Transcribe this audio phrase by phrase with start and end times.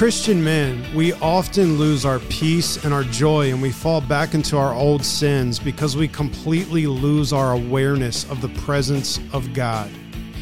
[0.00, 4.56] Christian men, we often lose our peace and our joy, and we fall back into
[4.56, 9.90] our old sins because we completely lose our awareness of the presence of God.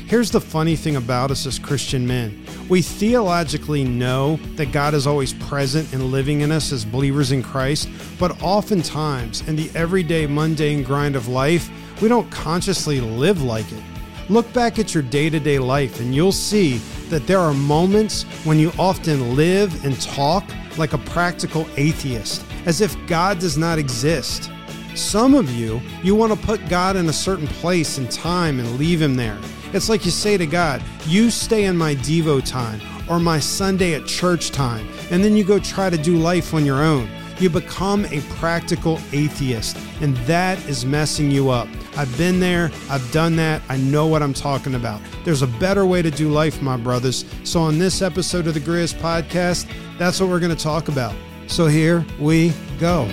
[0.06, 5.08] Here's the funny thing about us as Christian men we theologically know that God is
[5.08, 10.28] always present and living in us as believers in Christ, but oftentimes in the everyday
[10.28, 11.68] mundane grind of life,
[12.00, 13.82] we don't consciously live like it.
[14.30, 18.24] Look back at your day to day life and you'll see that there are moments
[18.44, 20.44] when you often live and talk
[20.76, 24.50] like a practical atheist, as if God does not exist.
[24.94, 28.78] Some of you, you want to put God in a certain place and time and
[28.78, 29.38] leave him there.
[29.72, 33.94] It's like you say to God, You stay in my Devo time or my Sunday
[33.94, 37.08] at church time, and then you go try to do life on your own.
[37.38, 41.68] You become a practical atheist, and that is messing you up.
[41.96, 45.00] I've been there, I've done that, I know what I'm talking about.
[45.24, 47.24] There's a better way to do life, my brothers.
[47.44, 51.14] So, on this episode of the Griz podcast, that's what we're going to talk about.
[51.46, 53.08] So, here we go.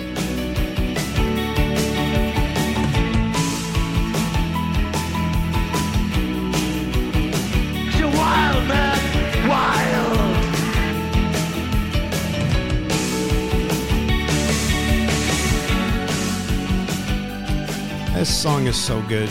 [18.76, 19.30] Is so good.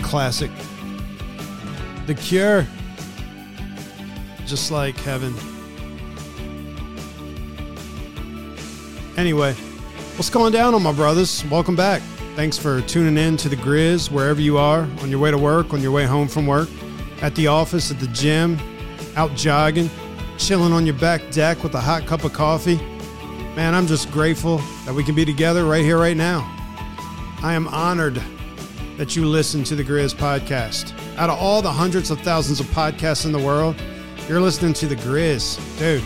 [0.00, 0.50] Classic.
[2.06, 2.66] The Cure.
[4.46, 5.34] Just like heaven.
[9.18, 9.52] Anyway,
[10.16, 11.44] what's going down on my brothers?
[11.50, 12.00] Welcome back.
[12.36, 15.74] Thanks for tuning in to the Griz wherever you are, on your way to work,
[15.74, 16.70] on your way home from work,
[17.20, 18.58] at the office, at the gym,
[19.14, 19.90] out jogging,
[20.38, 22.76] chilling on your back deck with a hot cup of coffee.
[23.56, 26.50] Man, I'm just grateful that we can be together right here, right now.
[27.42, 28.22] I am honored
[28.98, 30.92] that you listen to the Griz podcast.
[31.16, 33.80] Out of all the hundreds of thousands of podcasts in the world,
[34.28, 35.56] you're listening to the Griz.
[35.78, 36.02] Dude,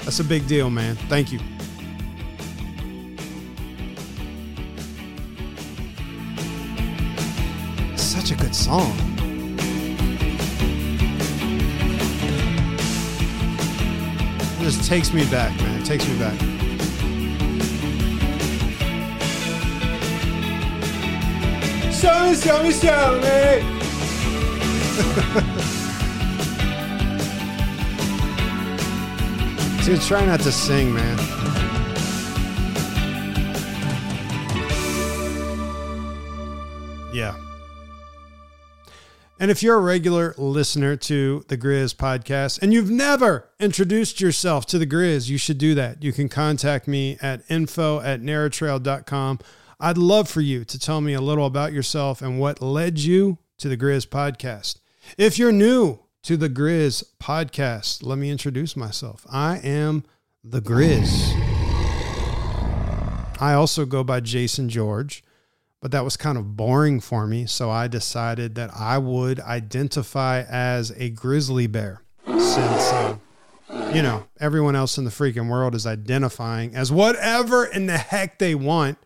[0.00, 0.96] that's a big deal, man.
[0.96, 1.38] Thank you.
[7.96, 8.90] Such a good song.
[14.58, 15.82] It just takes me back, man.
[15.82, 16.69] It takes me back.
[22.02, 23.60] Me.
[29.82, 31.18] See, try not to sing, man.
[37.12, 37.34] Yeah.
[39.38, 44.64] And if you're a regular listener to the Griz podcast and you've never introduced yourself
[44.66, 46.02] to the Griz, you should do that.
[46.02, 49.38] You can contact me at info at narrowtrail.com.
[49.82, 53.38] I'd love for you to tell me a little about yourself and what led you
[53.56, 54.78] to the Griz podcast.
[55.16, 59.26] If you're new to the Griz podcast, let me introduce myself.
[59.32, 60.04] I am
[60.44, 61.32] the Griz.
[63.40, 65.24] I also go by Jason George,
[65.80, 67.46] but that was kind of boring for me.
[67.46, 73.16] So I decided that I would identify as a grizzly bear since, uh,
[73.94, 78.38] you know, everyone else in the freaking world is identifying as whatever in the heck
[78.38, 78.98] they want.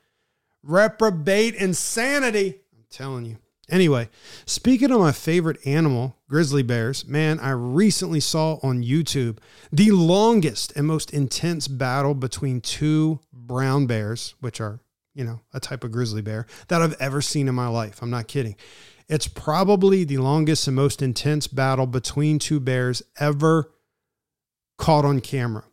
[0.64, 2.60] Reprobate insanity.
[2.74, 3.36] I'm telling you.
[3.70, 4.10] Anyway,
[4.44, 9.38] speaking of my favorite animal, grizzly bears, man, I recently saw on YouTube
[9.72, 14.80] the longest and most intense battle between two brown bears, which are,
[15.14, 18.02] you know, a type of grizzly bear that I've ever seen in my life.
[18.02, 18.56] I'm not kidding.
[19.08, 23.70] It's probably the longest and most intense battle between two bears ever
[24.76, 25.64] caught on camera.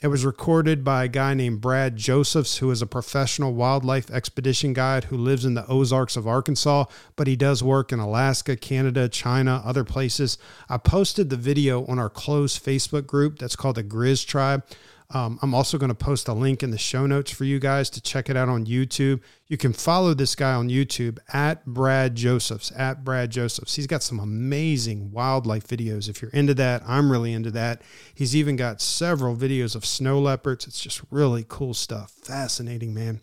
[0.00, 4.72] It was recorded by a guy named Brad Josephs, who is a professional wildlife expedition
[4.72, 6.84] guide who lives in the Ozarks of Arkansas,
[7.16, 10.38] but he does work in Alaska, Canada, China, other places.
[10.68, 14.62] I posted the video on our closed Facebook group that's called the Griz Tribe.
[15.10, 17.88] Um, I'm also going to post a link in the show notes for you guys
[17.90, 19.22] to check it out on YouTube.
[19.46, 23.76] You can follow this guy on YouTube at Brad Josephs, at Brad Josephs.
[23.76, 26.10] He's got some amazing wildlife videos.
[26.10, 27.80] If you're into that, I'm really into that.
[28.14, 30.66] He's even got several videos of snow leopards.
[30.66, 32.12] It's just really cool stuff.
[32.22, 33.22] Fascinating, man.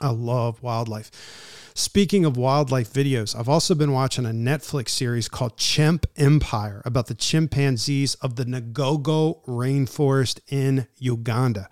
[0.00, 1.65] I love wildlife.
[1.78, 7.06] Speaking of wildlife videos, I've also been watching a Netflix series called Chimp Empire about
[7.06, 11.68] the chimpanzees of the Ngogo rainforest in Uganda.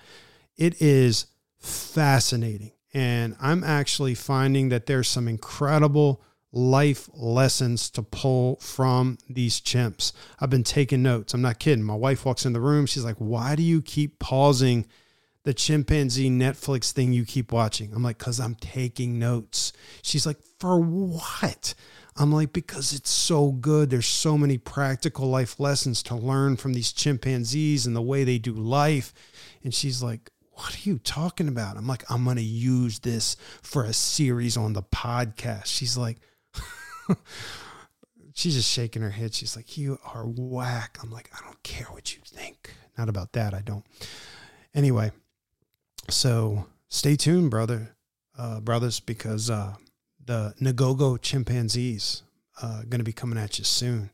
[0.58, 1.24] It is
[1.58, 2.72] fascinating.
[2.92, 6.22] And I'm actually finding that there's some incredible
[6.52, 10.12] life lessons to pull from these chimps.
[10.38, 11.32] I've been taking notes.
[11.32, 11.82] I'm not kidding.
[11.82, 12.84] My wife walks in the room.
[12.84, 14.84] She's like, Why do you keep pausing
[15.44, 17.93] the chimpanzee Netflix thing you keep watching?
[17.94, 19.73] I'm like, Because I'm taking notes.
[20.02, 21.75] She's like, For what?
[22.17, 23.91] I'm like, Because it's so good.
[23.91, 28.38] There's so many practical life lessons to learn from these chimpanzees and the way they
[28.38, 29.12] do life.
[29.62, 31.76] And she's like, what are you talking about?
[31.76, 35.67] I'm like, I'm going to use this for a series on the podcast.
[35.67, 36.19] She's like,
[38.35, 39.35] she's just shaking her head.
[39.35, 40.99] She's like, You are whack.
[41.02, 42.73] I'm like, I don't care what you think.
[42.96, 43.55] Not about that.
[43.55, 43.85] I don't.
[44.75, 45.11] Anyway,
[46.08, 47.96] so stay tuned, brother,
[48.38, 49.74] uh, brothers, because uh,
[50.24, 52.22] the Ngogo chimpanzees
[52.62, 54.10] uh, going to be coming at you soon.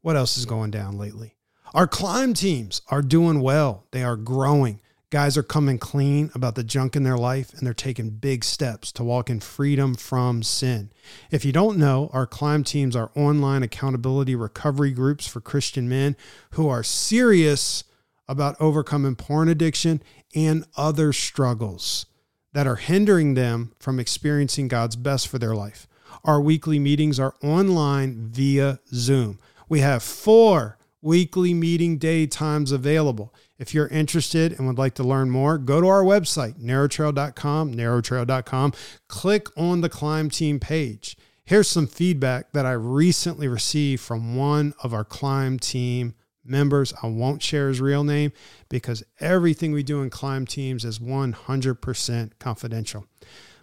[0.00, 1.36] What else is going down lately?
[1.72, 3.86] Our climb teams are doing well.
[3.90, 4.80] They are growing.
[5.10, 8.90] Guys are coming clean about the junk in their life and they're taking big steps
[8.92, 10.90] to walk in freedom from sin.
[11.30, 16.16] If you don't know, our climb teams are online accountability recovery groups for Christian men
[16.50, 17.84] who are serious
[18.28, 20.02] about overcoming porn addiction
[20.34, 22.06] and other struggles
[22.52, 25.86] that are hindering them from experiencing God's best for their life.
[26.24, 29.38] Our weekly meetings are online via Zoom.
[29.68, 33.34] We have four weekly meeting day times available.
[33.58, 38.72] If you're interested and would like to learn more, go to our website, narrowtrail.com, narrowtrail.com.
[39.08, 41.16] Click on the Climb Team page.
[41.44, 46.92] Here's some feedback that I recently received from one of our Climb Team members.
[47.02, 48.32] I won't share his real name
[48.68, 53.06] because everything we do in Climb Teams is 100% confidential.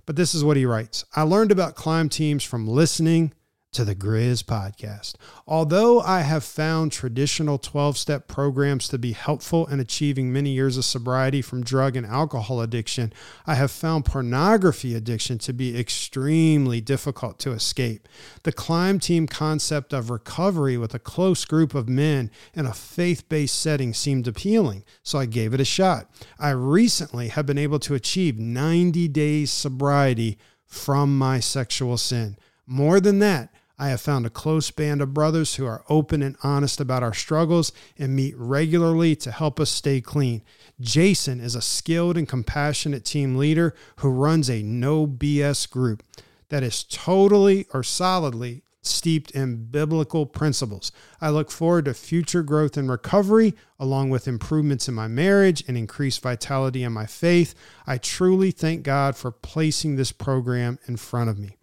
[0.05, 3.33] But this is what he writes I learned about Climb Teams from listening
[3.73, 5.15] to the Griz podcast.
[5.47, 10.75] Although I have found traditional 12 step programs to be helpful in achieving many years
[10.75, 13.13] of sobriety from drug and alcohol addiction,
[13.47, 18.09] I have found pornography addiction to be extremely difficult to escape.
[18.43, 23.29] The Climb Team concept of recovery with a close group of men in a faith
[23.29, 26.11] based setting seemed appealing, so I gave it a shot.
[26.37, 32.35] I recently have been able to achieve 90 days sobriety from my sexual sin.
[32.67, 33.50] More than that,
[33.81, 37.15] I have found a close band of brothers who are open and honest about our
[37.15, 40.43] struggles and meet regularly to help us stay clean.
[40.79, 46.03] Jason is a skilled and compassionate team leader who runs a no BS group
[46.49, 50.91] that is totally or solidly steeped in biblical principles.
[51.19, 55.75] I look forward to future growth and recovery, along with improvements in my marriage and
[55.75, 57.55] increased vitality in my faith.
[57.87, 61.57] I truly thank God for placing this program in front of me.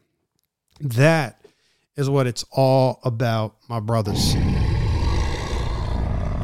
[0.81, 1.45] That
[1.99, 4.37] is what it's all about, my brothers.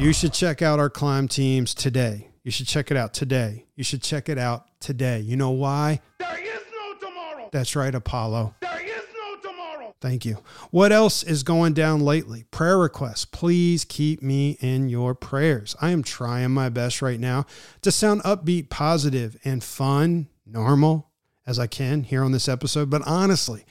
[0.01, 2.29] You should check out our climb teams today.
[2.43, 3.65] You should check it out today.
[3.77, 5.21] You should check it out today.
[5.21, 6.01] You know why?
[6.19, 7.49] There is no tomorrow.
[7.53, 8.56] That's right, Apollo.
[8.61, 9.95] There is no tomorrow.
[10.01, 10.39] Thank you.
[10.73, 12.47] What else is going down lately?
[12.51, 13.25] Prayer requests.
[13.25, 15.77] Please keep me in your prayers.
[15.81, 17.46] I am trying my best right now
[17.82, 21.13] to sound upbeat, positive, and fun, normal
[21.46, 22.91] as I can here on this episode.
[22.91, 23.65] But honestly,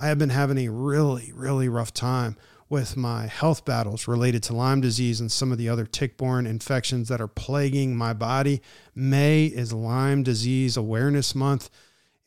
[0.00, 2.36] I have been having a really, really rough time
[2.68, 6.46] with my health battles related to Lyme disease and some of the other tick borne
[6.46, 8.60] infections that are plaguing my body.
[8.94, 11.70] May is Lyme Disease Awareness Month.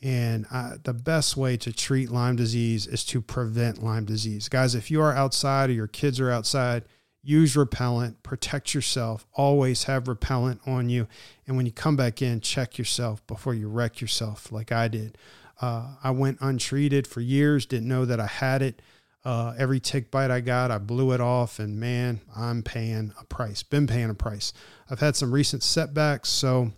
[0.02, 4.50] And uh, the best way to treat Lyme disease is to prevent Lyme disease.
[4.50, 6.86] Guys, if you are outside or your kids are outside,
[7.22, 11.08] use repellent, protect yourself, always have repellent on you.
[11.46, 15.20] And when you come back in, check yourself before you wreck yourself like I did.
[15.62, 18.82] Uh, I went untreated for years, didn't know that I had it.
[19.24, 23.26] Uh, every tick bite I got, I blew it off, and man, I'm paying a
[23.26, 23.62] price.
[23.62, 24.52] Been paying a price.
[24.90, 26.72] I've had some recent setbacks, so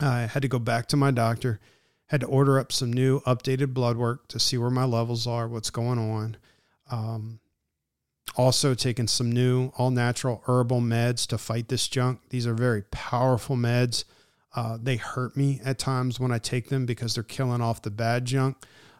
[0.00, 1.60] I had to go back to my doctor.
[2.08, 5.48] Had to order up some new updated blood work to see where my levels are,
[5.48, 6.36] what's going on.
[6.90, 7.40] Um,
[8.36, 12.20] also, taking some new all natural herbal meds to fight this junk.
[12.28, 14.04] These are very powerful meds.
[14.54, 17.90] Uh, they hurt me at times when I take them because they're killing off the
[17.90, 18.56] bad junk.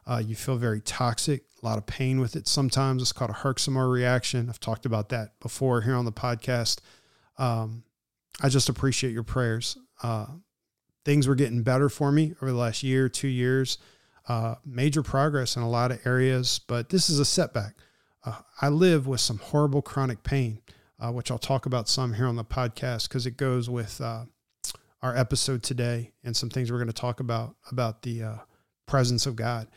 [0.06, 2.46] Uh, you feel very toxic, a lot of pain with it.
[2.46, 4.48] Sometimes it's called a Herxheimer reaction.
[4.48, 6.80] I've talked about that before here on the podcast.
[7.38, 7.84] Um,
[8.42, 9.78] I just appreciate your prayers.
[10.02, 10.26] Uh,
[11.04, 13.78] things were getting better for me over the last year, two years.
[14.28, 17.74] Uh, major progress in a lot of areas, but this is a setback.
[18.24, 20.60] Uh, I live with some horrible chronic pain,
[20.98, 24.00] uh, which I'll talk about some here on the podcast because it goes with
[25.04, 28.36] our episode today and some things we're going to talk about about the uh,
[28.86, 29.68] presence of God,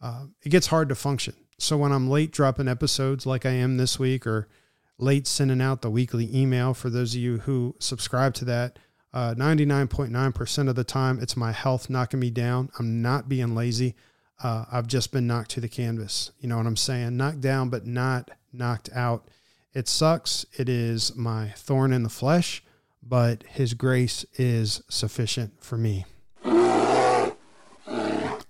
[0.00, 1.34] uh, it gets hard to function.
[1.58, 4.48] So when I'm late dropping episodes like I am this week, or
[4.96, 8.78] late sending out the weekly email for those of you who subscribe to that,
[9.12, 12.70] uh, 99.9% of the time, it's my health knocking me down.
[12.78, 13.96] I'm not being lazy.
[14.42, 16.30] Uh, I've just been knocked to the canvas.
[16.40, 17.18] You know what I'm saying?
[17.18, 19.28] Knocked down, but not knocked out.
[19.74, 20.46] It sucks.
[20.56, 22.62] It is my thorn in the flesh,
[23.02, 26.04] but His grace is sufficient for me.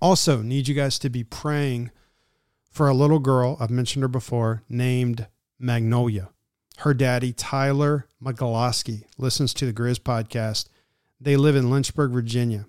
[0.02, 1.90] Also, need you guys to be praying
[2.71, 5.26] for a little girl, I've mentioned her before, named
[5.59, 6.30] Magnolia.
[6.78, 10.69] Her daddy, Tyler Magaloski, listens to the Griz podcast.
[11.21, 12.66] They live in Lynchburg, Virginia.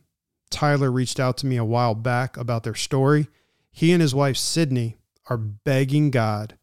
[0.49, 3.29] Tyler reached out to me a while back about their story.
[3.71, 4.97] He and his wife, Sydney,
[5.29, 6.57] are begging God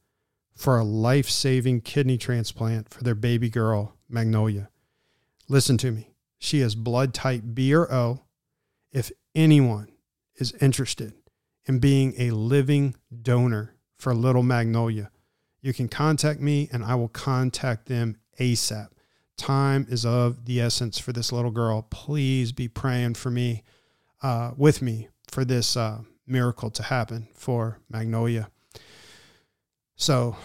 [0.54, 4.68] for a life saving kidney transplant for their baby girl, Magnolia.
[5.48, 6.10] Listen to me.
[6.38, 8.24] She is blood type B or O.
[8.92, 9.88] If anyone
[10.36, 11.14] is interested
[11.66, 15.10] in being a living donor for little Magnolia,
[15.60, 18.88] you can contact me and I will contact them ASAP.
[19.36, 21.82] Time is of the essence for this little girl.
[21.90, 23.62] Please be praying for me,
[24.22, 28.50] uh, with me, for this uh, miracle to happen for Magnolia.
[29.96, 30.36] So,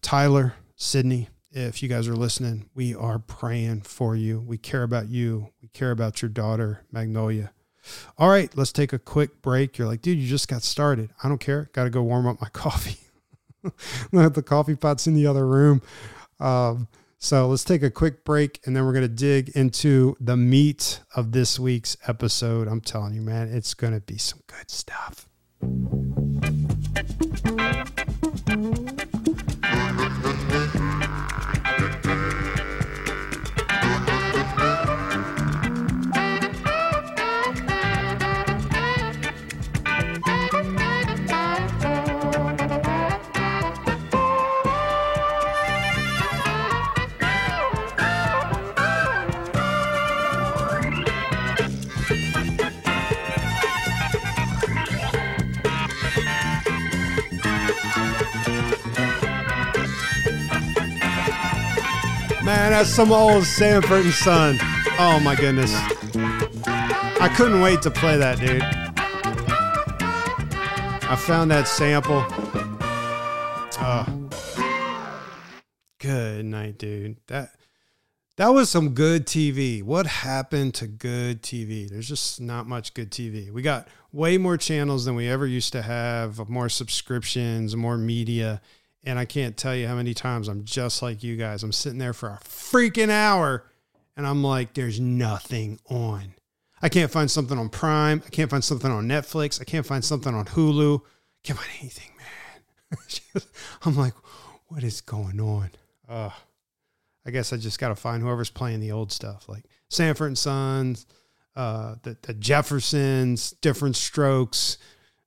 [0.00, 4.40] Tyler, Sydney, if you guys are listening, we are praying for you.
[4.40, 5.52] We care about you.
[5.62, 7.52] We care about your daughter, Magnolia.
[8.18, 9.78] All right, let's take a quick break.
[9.78, 11.10] You're like, dude, you just got started.
[11.24, 11.70] I don't care.
[11.72, 12.98] Got to go warm up my coffee.
[14.12, 15.80] The coffee pot's in the other room.
[16.38, 20.36] Um, so let's take a quick break and then we're going to dig into the
[20.36, 22.68] meat of this week's episode.
[22.68, 25.26] I'm telling you, man, it's going to be some good stuff.
[62.46, 64.56] Man, that's some old Sanford and Son.
[65.00, 65.72] Oh my goodness.
[66.14, 68.62] I couldn't wait to play that, dude.
[71.10, 72.24] I found that sample.
[73.80, 74.28] Oh.
[75.98, 77.16] Good night, dude.
[77.26, 77.50] That
[78.36, 79.82] that was some good TV.
[79.82, 81.88] What happened to good TV?
[81.90, 83.50] There's just not much good TV.
[83.50, 88.60] We got way more channels than we ever used to have, more subscriptions, more media.
[89.06, 91.62] And I can't tell you how many times I'm just like you guys.
[91.62, 93.64] I'm sitting there for a freaking hour
[94.16, 96.34] and I'm like, there's nothing on.
[96.82, 98.20] I can't find something on Prime.
[98.26, 99.60] I can't find something on Netflix.
[99.60, 101.00] I can't find something on Hulu.
[101.44, 103.42] Can't find anything, man.
[103.84, 104.14] I'm like,
[104.66, 105.70] what is going on?
[106.08, 106.30] Uh,
[107.24, 110.38] I guess I just got to find whoever's playing the old stuff, like Sanford and
[110.38, 111.06] Sons,
[111.54, 114.78] uh, the, the Jeffersons, Diff'rent Strokes,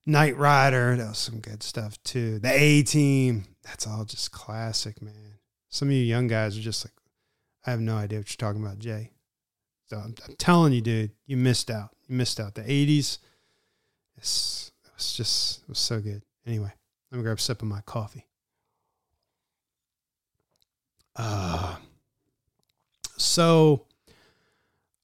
[0.05, 0.95] Knight Rider.
[0.95, 2.39] That was some good stuff too.
[2.39, 5.37] The A Team that's all just classic, man.
[5.69, 6.93] Some of you young guys are just like,
[7.65, 9.11] I have no idea what you're talking about, Jay.
[9.85, 11.89] So I'm, I'm telling you, dude, you missed out.
[12.07, 12.55] You missed out.
[12.55, 13.19] The 80s,
[14.17, 16.23] it's, it was just, it was so good.
[16.47, 16.71] Anyway,
[17.11, 18.25] let me grab a sip of my coffee.
[21.15, 21.75] Uh,
[23.17, 23.85] so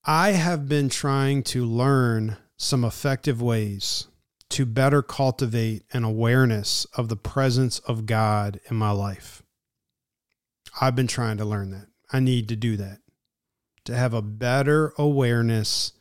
[0.04, 4.08] I have been trying to learn some effective ways
[4.50, 9.42] to better cultivate an awareness of the presence of God in my life.
[10.80, 11.88] I've been trying to learn that.
[12.12, 13.00] I need to do that.
[13.86, 15.94] To have a better awareness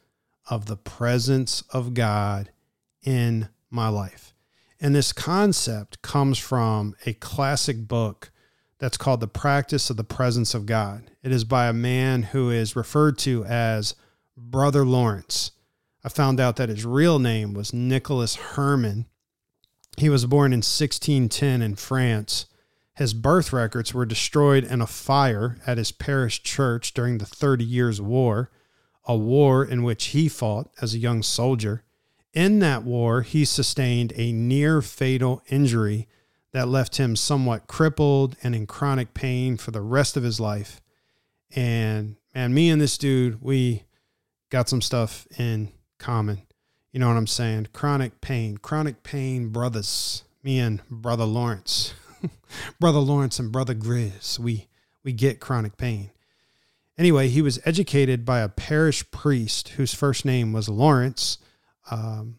[0.49, 2.51] of the presence of God
[3.03, 4.35] in my life.
[4.81, 8.31] And this concept comes from a classic book
[8.79, 11.11] that's called The Practice of the Presence of God.
[11.23, 13.95] It is by a man who is referred to as
[14.37, 15.53] Brother Lawrence.
[16.05, 19.07] I found out that his real name was Nicholas Herman.
[19.97, 22.45] He was born in 1610 in France.
[22.95, 27.65] His birth records were destroyed in a fire at his parish church during the Thirty
[27.65, 28.51] Years' War,
[29.07, 31.83] a war in which he fought as a young soldier.
[32.35, 36.07] In that war, he sustained a near fatal injury
[36.53, 40.81] that left him somewhat crippled and in chronic pain for the rest of his life.
[41.57, 43.85] And man, me and this dude, we
[44.51, 45.73] got some stuff in
[46.05, 46.43] common.
[46.93, 47.69] You know what I'm saying?
[47.73, 50.23] Chronic pain, chronic pain brothers.
[50.43, 51.95] Me and brother Lawrence,
[52.79, 54.39] brother Lawrence and brother Griz.
[54.39, 54.69] We
[55.03, 56.11] we get chronic pain.
[56.99, 61.39] Anyway, he was educated by a parish priest whose first name was Lawrence.
[61.91, 62.39] Um,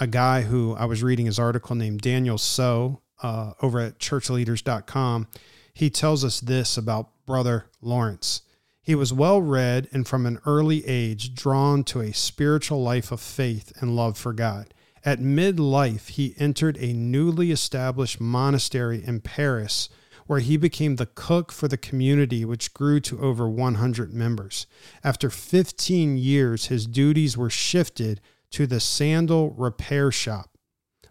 [0.00, 5.26] a guy who I was reading his article named Daniel So uh, over at churchleaders.com.
[5.74, 8.42] He tells us this about Brother Lawrence.
[8.82, 13.20] He was well read and from an early age drawn to a spiritual life of
[13.20, 14.74] faith and love for God.
[15.04, 19.88] At midlife, he entered a newly established monastery in Paris
[20.26, 24.66] where he became the cook for the community, which grew to over 100 members.
[25.02, 28.20] After 15 years, his duties were shifted
[28.50, 30.56] to the sandal repair shop.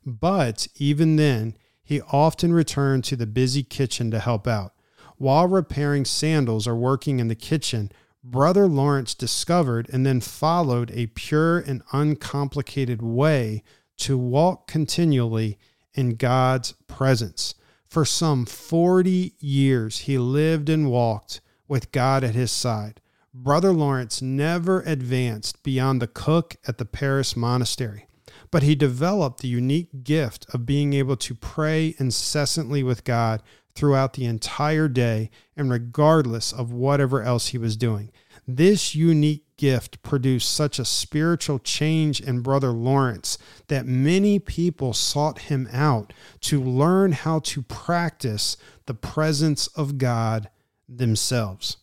[0.05, 4.73] But even then, he often returned to the busy kitchen to help out.
[5.21, 7.91] While repairing sandals or working in the kitchen,
[8.23, 13.61] Brother Lawrence discovered and then followed a pure and uncomplicated way
[13.97, 15.59] to walk continually
[15.93, 17.53] in God's presence.
[17.87, 22.99] For some 40 years, he lived and walked with God at his side.
[23.31, 28.07] Brother Lawrence never advanced beyond the cook at the Paris monastery,
[28.49, 33.43] but he developed the unique gift of being able to pray incessantly with God
[33.75, 38.11] throughout the entire day and regardless of whatever else he was doing.
[38.47, 43.37] This unique gift produced such a spiritual change in Brother Lawrence
[43.67, 50.49] that many people sought him out to learn how to practice the presence of God
[50.89, 51.77] themselves.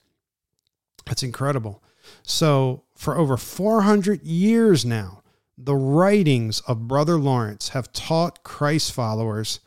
[1.06, 1.82] That's incredible.
[2.22, 5.22] So, for over 400 years now,
[5.56, 9.60] the writings of Brother Lawrence have taught Christ followers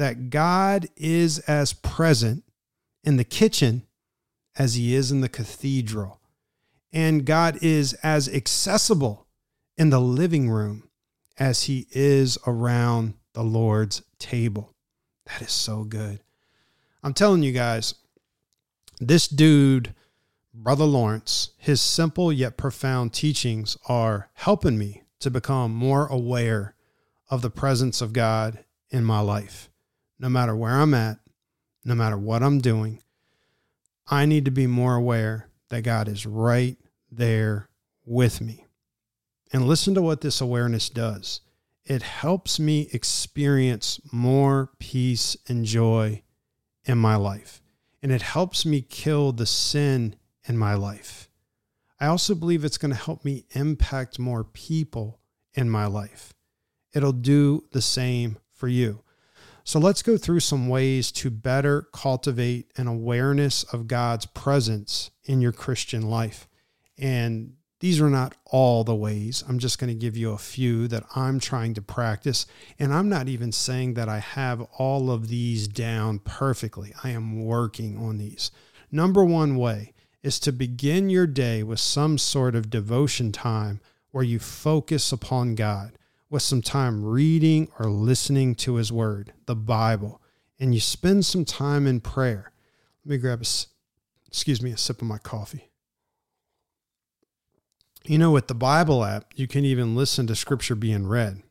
[0.00, 2.42] that God is as present
[3.04, 3.86] in the kitchen
[4.56, 6.22] as he is in the cathedral.
[6.90, 9.26] And God is as accessible
[9.76, 10.88] in the living room
[11.38, 14.74] as he is around the Lord's table.
[15.26, 16.20] That is so good.
[17.02, 17.94] I'm telling you guys,
[19.00, 19.94] this dude,
[20.54, 26.74] Brother Lawrence, his simple yet profound teachings are helping me to become more aware
[27.28, 29.69] of the presence of God in my life.
[30.20, 31.18] No matter where I'm at,
[31.82, 33.02] no matter what I'm doing,
[34.06, 36.76] I need to be more aware that God is right
[37.10, 37.70] there
[38.04, 38.66] with me.
[39.50, 41.40] And listen to what this awareness does
[41.86, 46.22] it helps me experience more peace and joy
[46.84, 47.62] in my life.
[48.02, 50.14] And it helps me kill the sin
[50.46, 51.30] in my life.
[51.98, 55.20] I also believe it's going to help me impact more people
[55.54, 56.34] in my life.
[56.94, 59.02] It'll do the same for you.
[59.64, 65.40] So let's go through some ways to better cultivate an awareness of God's presence in
[65.40, 66.48] your Christian life.
[66.98, 69.42] And these are not all the ways.
[69.48, 72.46] I'm just going to give you a few that I'm trying to practice.
[72.78, 76.92] And I'm not even saying that I have all of these down perfectly.
[77.02, 78.50] I am working on these.
[78.92, 84.24] Number one way is to begin your day with some sort of devotion time where
[84.24, 85.92] you focus upon God
[86.30, 90.22] with some time reading or listening to His Word, the Bible,
[90.58, 92.52] and you spend some time in prayer.
[93.04, 93.46] Let me grab a,
[94.28, 95.70] excuse me, a sip of my coffee.
[98.04, 101.42] You know, with the Bible app, you can even listen to scripture being read.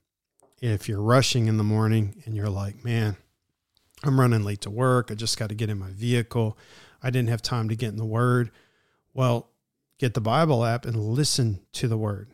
[0.61, 3.17] If you're rushing in the morning and you're like, man,
[4.03, 5.11] I'm running late to work.
[5.11, 6.57] I just got to get in my vehicle.
[7.03, 8.51] I didn't have time to get in the Word.
[9.13, 9.49] Well,
[9.97, 12.31] get the Bible app and listen to the Word.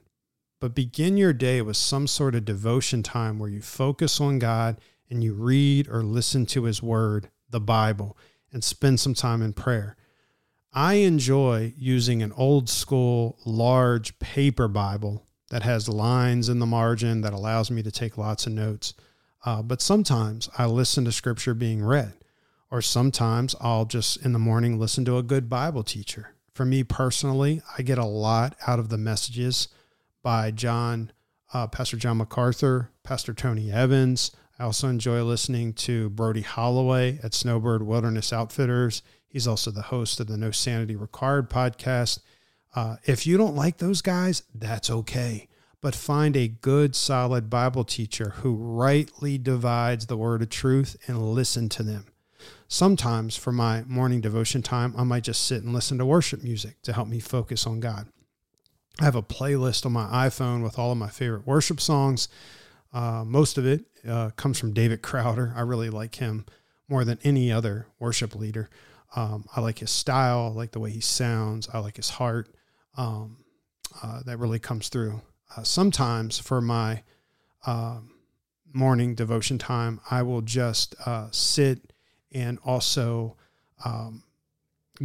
[0.65, 4.81] But begin your day with some sort of devotion time where you focus on God
[5.11, 8.17] and you read or listen to His Word, the Bible,
[8.51, 9.95] and spend some time in prayer.
[10.73, 17.21] I enjoy using an old school, large paper Bible that has lines in the margin
[17.21, 18.95] that allows me to take lots of notes.
[19.45, 22.13] Uh, but sometimes I listen to scripture being read,
[22.71, 26.33] or sometimes I'll just in the morning listen to a good Bible teacher.
[26.55, 29.67] For me personally, I get a lot out of the messages
[30.25, 31.11] by John,
[31.53, 34.31] uh, Pastor John MacArthur, Pastor Tony Evans.
[34.57, 39.03] I also enjoy listening to Brody Holloway at Snowbird Wilderness Outfitters.
[39.27, 42.21] He's also the host of the No Sanity Required podcast.
[42.75, 45.47] Uh, if you don't like those guys, that's okay.
[45.79, 51.21] But find a good, solid Bible teacher who rightly divides the word of truth and
[51.21, 52.07] listen to them.
[52.67, 56.81] Sometimes for my morning devotion time, I might just sit and listen to worship music
[56.81, 58.07] to help me focus on God.
[58.99, 62.29] I have a playlist on my iPhone with all of my favorite worship songs.
[62.93, 65.53] Uh, most of it uh, comes from David Crowder.
[65.55, 66.45] I really like him
[66.87, 68.69] more than any other worship leader.
[69.15, 72.55] Um, I like his style, I like the way he sounds, I like his heart.
[72.97, 73.37] Um,
[74.01, 75.21] uh, that really comes through.
[75.55, 77.03] Uh, sometimes for my
[77.65, 78.11] um,
[78.73, 81.93] morning devotion time, I will just uh, sit
[82.31, 83.37] and also
[83.83, 84.23] um,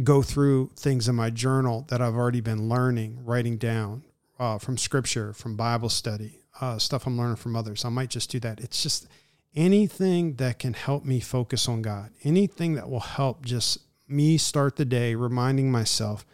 [0.03, 4.03] go through things in my journal that I've already been learning, writing down,
[4.39, 7.85] uh, from scripture, from Bible study, uh, stuff I'm learning from others.
[7.85, 8.59] I might just do that.
[8.59, 9.07] It's just
[9.55, 14.75] anything that can help me focus on God, anything that will help just me start
[14.75, 16.25] the day reminding myself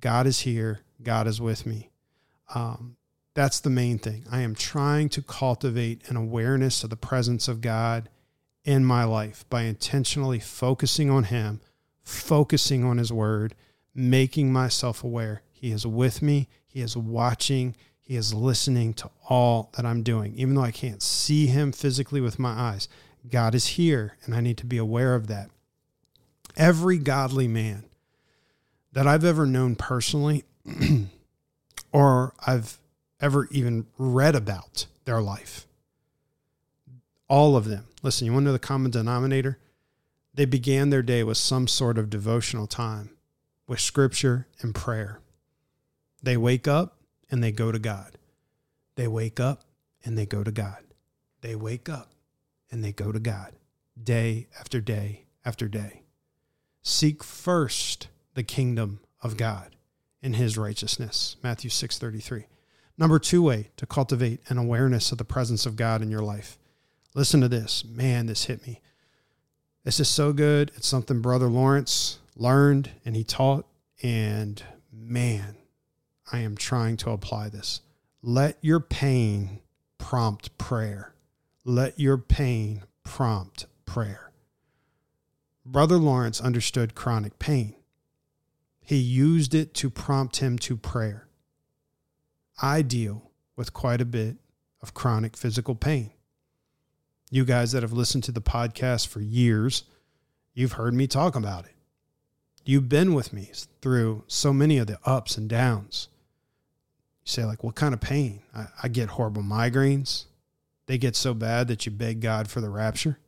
[0.00, 1.90] God is here, God is with me.
[2.54, 2.96] Um,
[3.34, 4.24] that's the main thing.
[4.30, 8.08] I am trying to cultivate an awareness of the presence of God
[8.64, 11.60] in my life by intentionally focusing on Him,
[12.02, 13.54] focusing on His Word,
[13.94, 15.42] making myself aware.
[15.50, 20.34] He is with me, He is watching, He is listening to all that I'm doing.
[20.36, 22.88] Even though I can't see Him physically with my eyes,
[23.28, 25.50] God is here, and I need to be aware of that.
[26.56, 27.84] Every godly man
[28.92, 30.44] that I've ever known personally,
[31.92, 32.78] or I've
[33.20, 35.66] ever even read about their life.
[37.28, 37.86] All of them.
[38.02, 39.58] Listen, you want to know the common denominator?
[40.40, 43.10] They began their day with some sort of devotional time,
[43.68, 45.20] with scripture and prayer.
[46.22, 46.96] They wake up
[47.30, 48.16] and they go to God.
[48.94, 49.64] They wake up
[50.02, 50.78] and they go to God.
[51.42, 52.12] They wake up
[52.70, 53.52] and they go to God
[54.02, 56.04] day after day after day.
[56.82, 59.76] Seek first the kingdom of God
[60.22, 61.36] and his righteousness.
[61.42, 62.46] Matthew 6:33.
[62.96, 66.58] Number 2 way to cultivate an awareness of the presence of God in your life.
[67.14, 67.84] Listen to this.
[67.84, 68.80] Man, this hit me.
[69.82, 70.72] This is so good.
[70.76, 73.66] It's something brother Lawrence learned and he taught
[74.02, 74.62] and
[74.92, 75.56] man,
[76.30, 77.80] I am trying to apply this.
[78.22, 79.60] Let your pain
[79.96, 81.14] prompt prayer.
[81.64, 84.30] Let your pain prompt prayer.
[85.64, 87.74] Brother Lawrence understood chronic pain.
[88.82, 91.26] He used it to prompt him to prayer.
[92.60, 94.36] I deal with quite a bit
[94.82, 96.10] of chronic physical pain.
[97.32, 99.84] You guys that have listened to the podcast for years,
[100.52, 101.74] you've heard me talk about it.
[102.64, 106.08] You've been with me through so many of the ups and downs.
[107.22, 108.42] You say, like, what kind of pain?
[108.52, 110.24] I, I get horrible migraines.
[110.86, 113.18] They get so bad that you beg God for the rapture.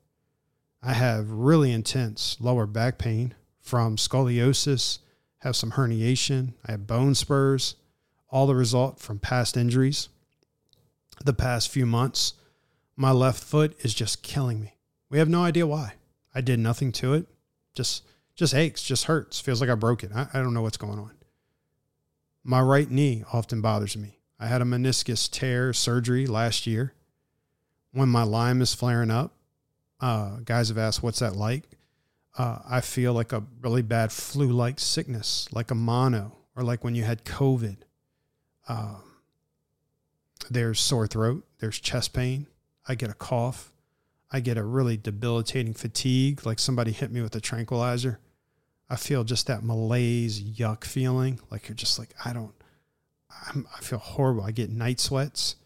[0.83, 4.99] I have really intense lower back pain from scoliosis,
[5.39, 7.77] have some herniation, I have bone spurs,
[8.29, 10.09] all the result from past injuries.
[11.25, 12.33] The past few months,
[12.97, 14.75] my left foot is just killing me.
[15.09, 15.95] We have no idea why.
[16.35, 17.27] I did nothing to it.
[17.75, 19.41] Just just aches, just hurts.
[19.41, 20.11] Feels like I broke it.
[20.15, 21.13] I, I don't know what's going on.
[22.43, 24.19] My right knee often bothers me.
[24.41, 26.95] I had a meniscus tear surgery last year.
[27.93, 29.33] When my Lyme is flaring up,
[30.01, 31.65] uh, guys have asked, what's that like?
[32.37, 36.83] Uh, I feel like a really bad flu like sickness, like a mono, or like
[36.83, 37.77] when you had COVID.
[38.67, 39.03] Um,
[40.51, 42.47] there's sore throat, there's chest pain.
[42.87, 43.73] I get a cough.
[44.31, 48.19] I get a really debilitating fatigue, like somebody hit me with a tranquilizer.
[48.89, 51.39] I feel just that malaise, yuck feeling.
[51.51, 52.55] Like you're just like, I don't,
[53.49, 54.43] I'm, I feel horrible.
[54.43, 55.57] I get night sweats.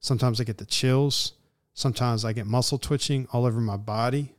[0.00, 1.32] Sometimes I get the chills.
[1.72, 4.34] Sometimes I get muscle twitching all over my body.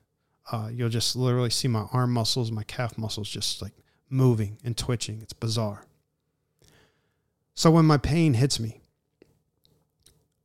[0.52, 3.74] Uh, you'll just literally see my arm muscles, my calf muscles just like
[4.10, 5.22] moving and twitching.
[5.22, 5.86] It's bizarre.
[7.56, 8.82] So when my pain hits me,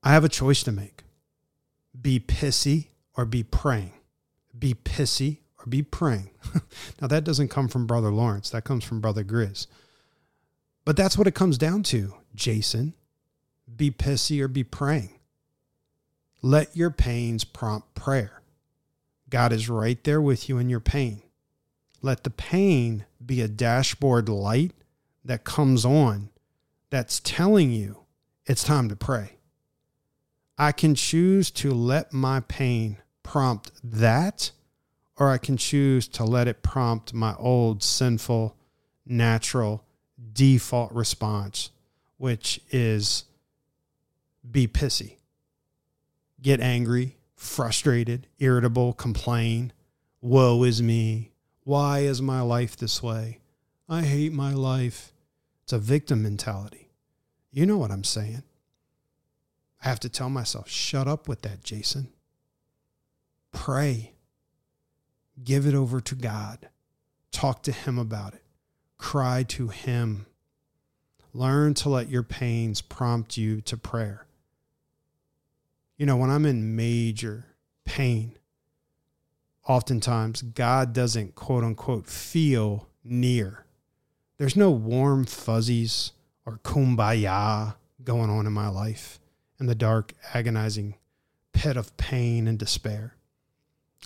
[0.03, 1.03] I have a choice to make
[2.01, 3.93] be pissy or be praying.
[4.59, 6.31] Be pissy or be praying.
[7.01, 9.67] now, that doesn't come from Brother Lawrence, that comes from Brother Griz.
[10.85, 12.95] But that's what it comes down to, Jason.
[13.75, 15.11] Be pissy or be praying.
[16.43, 18.43] Let your pains prompt prayer.
[19.29, 21.23] God is right there with you in your pain.
[22.03, 24.73] Let the pain be a dashboard light
[25.25, 26.31] that comes on
[26.91, 28.05] that's telling you
[28.47, 29.36] it's time to pray.
[30.59, 34.53] I can choose to let my pain prompt that,
[35.19, 38.57] or I can choose to let it prompt my old sinful,
[39.05, 39.85] natural,
[40.33, 41.71] default response,
[42.17, 43.25] which is
[44.51, 45.17] be pissy,
[46.41, 49.73] get angry, frustrated, irritable, complain.
[50.23, 51.33] Woe is me.
[51.65, 53.41] Why is my life this way?
[53.89, 55.13] I hate my life.
[55.65, 56.89] It's a victim mentality.
[57.53, 58.43] You know what I'm saying.
[59.83, 62.09] I have to tell myself, shut up with that, Jason.
[63.53, 64.13] Pray.
[65.43, 66.69] Give it over to God.
[67.31, 68.43] Talk to Him about it.
[68.99, 70.27] Cry to Him.
[71.33, 74.27] Learn to let your pains prompt you to prayer.
[75.99, 77.47] You know, when I'm in major
[77.85, 78.39] pain,
[79.67, 83.67] oftentimes God doesn't quote unquote feel near.
[84.39, 86.13] There's no warm fuzzies
[86.45, 89.19] or kumbaya going on in my life
[89.59, 90.97] in the dark, agonizing
[91.53, 93.17] pit of pain and despair.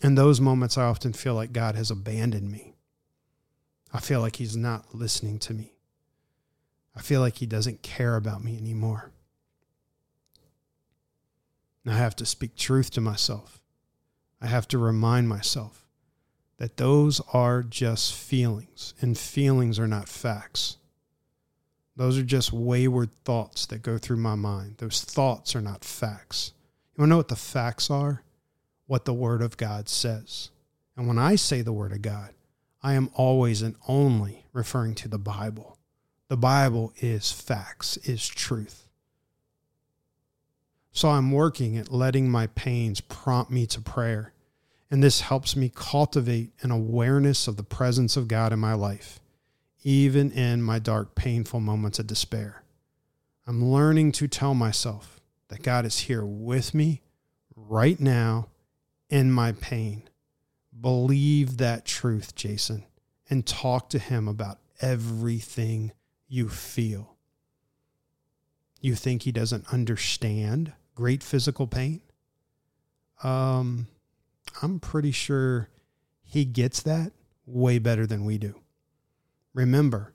[0.03, 2.75] In those moments, I often feel like God has abandoned me.
[3.93, 5.75] I feel like He's not listening to me.
[6.97, 9.11] I feel like He doesn't care about me anymore.
[11.85, 13.61] And I have to speak truth to myself.
[14.41, 15.87] I have to remind myself
[16.59, 20.77] that those are just feelings, and feelings are not facts.
[22.01, 24.77] Those are just wayward thoughts that go through my mind.
[24.79, 26.55] Those thoughts are not facts.
[26.97, 28.23] You want to know what the facts are?
[28.87, 30.49] What the Word of God says.
[30.97, 32.31] And when I say the Word of God,
[32.83, 35.77] I am always and only referring to the Bible.
[36.29, 38.89] The Bible is facts, is truth.
[40.93, 44.33] So I'm working at letting my pains prompt me to prayer.
[44.91, 49.21] And this helps me cultivate an awareness of the presence of God in my life,
[49.83, 52.62] even in my dark, painful moments of despair.
[53.47, 57.03] I'm learning to tell myself that God is here with me
[57.57, 58.49] right now
[59.09, 60.09] in my pain.
[60.79, 62.85] Believe that truth, Jason,
[63.29, 65.93] and talk to Him about everything
[66.29, 67.16] you feel.
[68.81, 72.01] You think He doesn't understand great physical pain?
[73.23, 73.88] Um,
[74.62, 75.69] I'm pretty sure
[76.23, 77.12] He gets that
[77.47, 78.55] way better than we do.
[79.55, 80.13] Remember,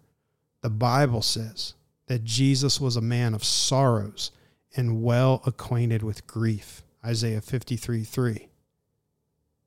[0.62, 1.74] the Bible says
[2.08, 4.32] that Jesus was a man of sorrows
[4.76, 6.84] and well acquainted with grief.
[7.04, 8.50] Isaiah 53 3.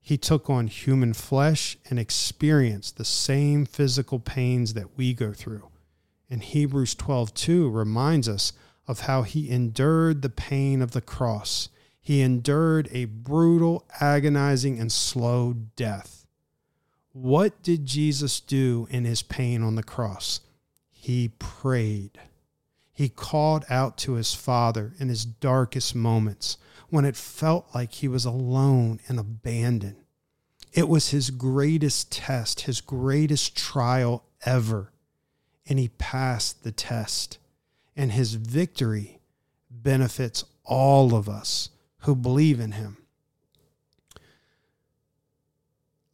[0.00, 5.68] He took on human flesh and experienced the same physical pains that we go through.
[6.30, 8.52] And Hebrews 12:2 reminds us
[8.86, 11.68] of how he endured the pain of the cross.
[12.00, 16.17] He endured a brutal, agonizing, and slow death.
[17.20, 20.38] What did Jesus do in his pain on the cross?
[20.88, 22.12] He prayed.
[22.92, 26.58] He called out to his Father in his darkest moments
[26.90, 29.96] when it felt like he was alone and abandoned.
[30.72, 34.92] It was his greatest test, his greatest trial ever.
[35.66, 37.38] And he passed the test.
[37.96, 39.18] And his victory
[39.68, 41.70] benefits all of us
[42.02, 42.98] who believe in him.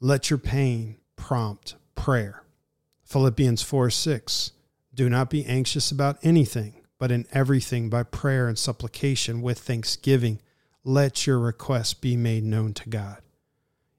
[0.00, 2.44] Let your pain prompt prayer.
[3.04, 4.52] Philippians 4 6.
[4.94, 10.40] Do not be anxious about anything, but in everything by prayer and supplication with thanksgiving
[10.84, 13.22] let your requests be made known to God.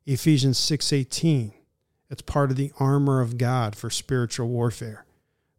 [0.06, 1.54] Ephesians 6:18.
[2.12, 5.06] It's part of the armor of God for spiritual warfare.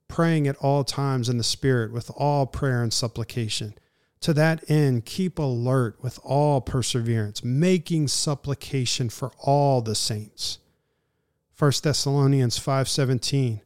[0.07, 3.75] Praying at all times in the spirit with all prayer and supplication.
[4.27, 10.59] To that end, keep alert with all perseverance, making supplication for all the saints.
[11.57, 13.61] 1 Thessalonians 5:17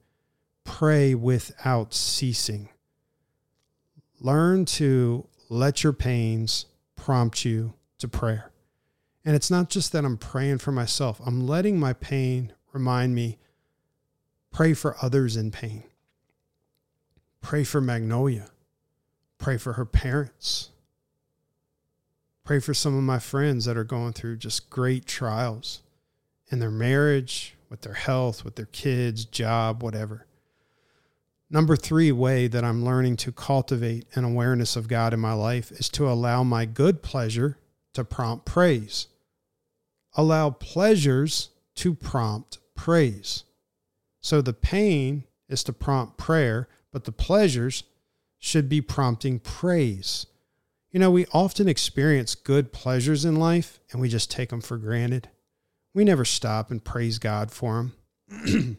[0.64, 2.68] Pray without ceasing.
[4.20, 8.52] Learn to let your pains prompt you to prayer.
[9.24, 13.38] And it's not just that I'm praying for myself, I'm letting my pain remind me
[14.50, 15.84] pray for others in pain.
[17.40, 18.50] Pray for Magnolia.
[19.40, 20.70] Pray for her parents.
[22.44, 25.80] Pray for some of my friends that are going through just great trials
[26.50, 30.26] in their marriage, with their health, with their kids, job, whatever.
[31.48, 35.72] Number three way that I'm learning to cultivate an awareness of God in my life
[35.72, 37.56] is to allow my good pleasure
[37.94, 39.06] to prompt praise.
[40.14, 43.44] Allow pleasures to prompt praise.
[44.20, 47.84] So the pain is to prompt prayer, but the pleasures
[48.40, 50.26] should be prompting praise.
[50.90, 54.76] You know, we often experience good pleasures in life and we just take them for
[54.76, 55.28] granted.
[55.94, 57.92] We never stop and praise God for
[58.28, 58.78] them.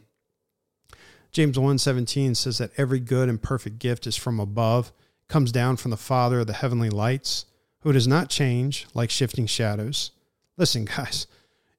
[1.32, 4.92] James 1:17 says that every good and perfect gift is from above,
[5.28, 7.46] comes down from the Father of the heavenly lights,
[7.80, 10.10] who does not change like shifting shadows.
[10.58, 11.26] Listen, guys,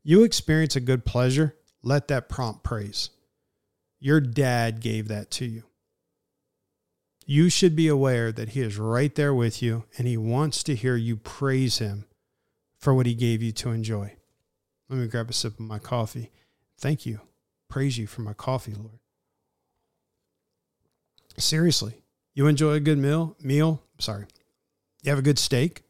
[0.02, 3.12] you experience a good pleasure, let that prompt praise.
[4.00, 5.64] Your dad gave that to you.
[7.26, 10.76] You should be aware that he is right there with you and he wants to
[10.76, 12.06] hear you praise him
[12.78, 14.16] for what he gave you to enjoy.
[14.90, 16.32] Let me grab a sip of my coffee.
[16.78, 17.22] Thank you.
[17.70, 19.00] Praise you for my coffee, Lord.
[21.38, 23.36] Seriously, you enjoy a good meal?
[23.42, 23.82] Meal?
[24.00, 24.26] Sorry.
[25.02, 25.84] You have a good steak?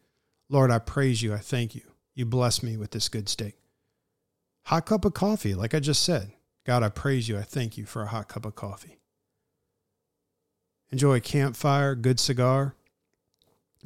[0.50, 1.34] Lord, I praise you.
[1.34, 1.82] I thank you.
[2.14, 3.56] You bless me with this good steak.
[4.66, 6.32] Hot cup of coffee, like I just said.
[6.66, 7.38] God, I praise you.
[7.38, 9.00] I thank you for a hot cup of coffee.
[10.94, 12.76] Enjoy a campfire, good cigar.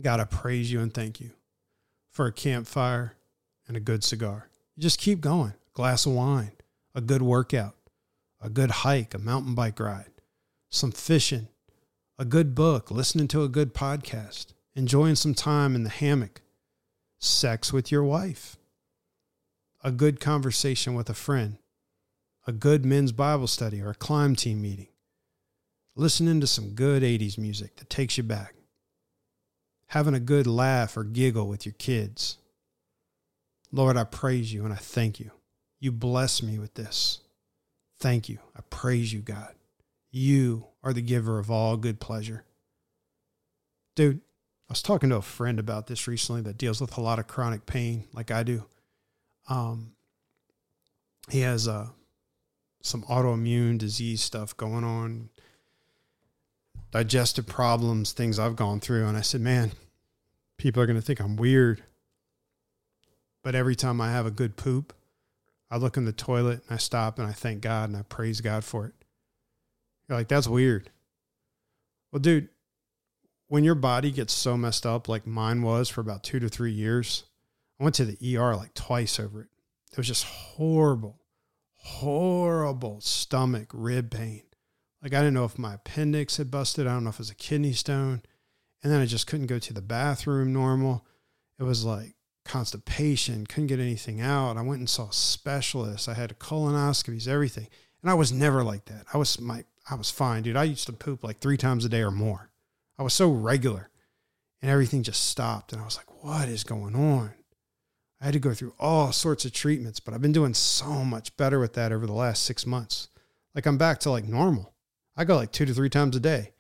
[0.02, 1.32] God, I praise you and thank you
[2.10, 3.14] for a campfire
[3.66, 4.50] and a good cigar.
[4.78, 5.54] Just keep going.
[5.74, 6.52] Glass of wine,
[6.94, 7.78] a good workout,
[8.42, 10.12] a good hike, a mountain bike ride
[10.70, 11.48] some fishing,
[12.20, 16.42] a good book, listening to a good podcast, enjoying some time in the hammock,
[17.20, 18.58] sex with your wife,
[19.82, 21.58] a good conversation with a friend,
[22.46, 24.90] a good men's Bible study or a climb team meeting,
[25.98, 28.54] listening to some good 80s music that takes you back.
[29.92, 32.38] having a good laugh or giggle with your kids.
[33.72, 35.32] Lord, I praise you and I thank you.
[35.80, 37.20] You bless me with this.
[38.00, 38.40] Thank you.
[38.56, 39.56] I praise you, God.
[40.12, 42.44] You are the giver of all good pleasure.
[43.96, 44.18] Dude,
[44.70, 47.28] I was talking to a friend about this recently that deals with a lot of
[47.28, 48.66] chronic pain, like I do.
[49.50, 49.94] Um,
[51.30, 51.88] he has uh,
[52.82, 55.30] some autoimmune disease stuff going on,
[56.92, 59.08] digestive problems, things I've gone through.
[59.08, 59.72] And I said, man,
[60.58, 61.84] people are going to think I'm weird.
[63.44, 64.94] But every time I have a good poop,
[65.70, 68.42] I look in the toilet and I stop and I thank God and I praise
[68.42, 68.94] God for it.
[70.08, 70.90] You're like, that's weird.
[72.12, 72.50] Well, dude,
[73.48, 76.72] when your body gets so messed up like mine was for about two to three
[76.72, 77.24] years,
[77.80, 79.50] I went to the ER like twice over it.
[79.92, 81.22] It was just horrible,
[81.76, 84.44] horrible stomach, rib pain.
[85.08, 86.86] Like I didn't know if my appendix had busted.
[86.86, 88.24] I don't know if it was a kidney stone.
[88.84, 91.06] And then I just couldn't go to the bathroom normal.
[91.58, 94.58] It was like constipation, couldn't get anything out.
[94.58, 96.10] I went and saw specialists.
[96.10, 97.70] I had colonoscopies, everything.
[98.02, 99.06] And I was never like that.
[99.14, 100.58] I was my I was fine, dude.
[100.58, 102.52] I used to poop like three times a day or more.
[103.00, 103.90] I was so regular
[104.62, 105.72] and everything just stopped.
[105.72, 107.34] And I was like, what is going on?
[108.20, 111.38] I had to go through all sorts of treatments, but I've been doing so much
[111.38, 113.08] better with that over the last six months.
[113.56, 114.74] Like I'm back to like normal.
[115.18, 116.54] I go like two to three times a day.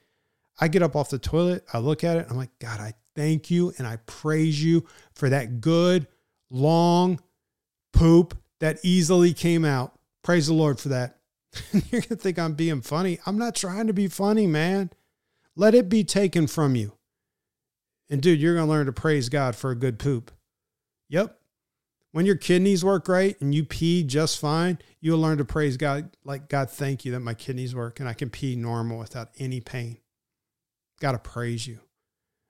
[0.60, 3.52] I get up off the toilet, I look at it, I'm like, God, I thank
[3.52, 6.08] you and I praise you for that good,
[6.50, 7.20] long
[7.94, 10.00] poop that easily came out.
[10.24, 11.20] Praise the Lord for that.
[11.72, 13.20] You're going to think I'm being funny.
[13.26, 14.90] I'm not trying to be funny, man.
[15.56, 16.94] Let it be taken from you.
[18.10, 20.32] And dude, you're going to learn to praise God for a good poop.
[21.10, 21.37] Yep.
[22.18, 26.18] When your kidneys work right and you pee just fine, you'll learn to praise God
[26.24, 29.62] like, God, thank you that my kidneys work and I can pee normal without any
[29.62, 30.00] pain.
[31.00, 31.78] Got to praise you.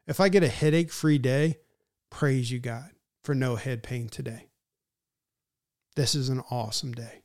[0.07, 1.57] If I get a headache free day,
[2.09, 2.91] praise you, God,
[3.25, 4.47] for no head pain today.
[5.97, 7.23] This is an awesome day.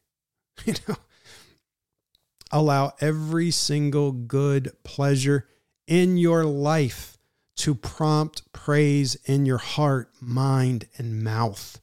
[0.65, 0.97] You know,
[2.51, 5.47] allow every single good pleasure
[5.87, 7.19] in your life
[7.59, 11.79] to prompt praise in your heart, mind, and mouth.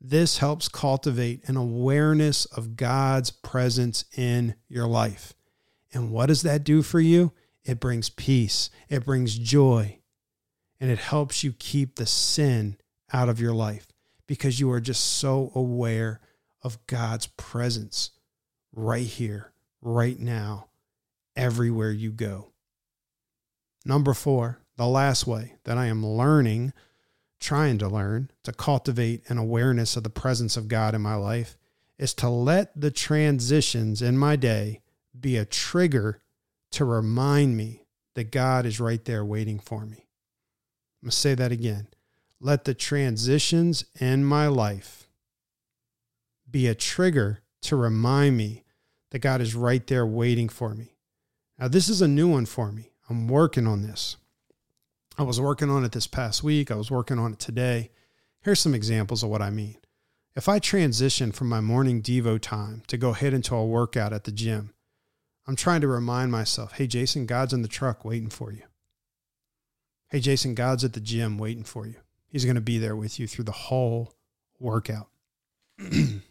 [0.00, 5.34] This helps cultivate an awareness of God's presence in your life.
[5.92, 7.32] And what does that do for you?
[7.64, 9.98] It brings peace, it brings joy,
[10.80, 12.78] and it helps you keep the sin
[13.12, 13.88] out of your life
[14.26, 16.20] because you are just so aware
[16.62, 18.10] of God's presence
[18.72, 20.68] right here, right now,
[21.36, 22.52] everywhere you go.
[23.84, 26.72] Number four, the last way that I am learning,
[27.40, 31.56] trying to learn to cultivate an awareness of the presence of God in my life
[31.98, 34.80] is to let the transitions in my day
[35.18, 36.20] be a trigger
[36.70, 40.06] to remind me that God is right there waiting for me.
[41.02, 41.88] I'm going to say that again.
[42.40, 45.08] Let the transitions in my life
[46.50, 48.64] be a trigger to remind me
[49.10, 50.96] that God is right there waiting for me.
[51.58, 52.90] Now, this is a new one for me.
[53.08, 54.16] I'm working on this.
[55.20, 56.70] I was working on it this past week.
[56.70, 57.90] I was working on it today.
[58.40, 59.76] Here's some examples of what I mean.
[60.34, 64.24] If I transition from my morning Devo time to go head into a workout at
[64.24, 64.72] the gym,
[65.46, 68.62] I'm trying to remind myself hey, Jason, God's in the truck waiting for you.
[70.08, 71.96] Hey, Jason, God's at the gym waiting for you.
[72.26, 74.14] He's going to be there with you through the whole
[74.58, 75.10] workout.
[75.78, 76.22] when